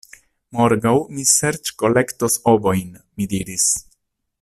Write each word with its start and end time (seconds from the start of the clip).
Morgaŭ 0.59 0.93
mi 1.17 1.25
serĉkolektos 1.33 2.41
ovojn, 2.55 2.91
mi 3.21 3.33
diris. 3.37 3.73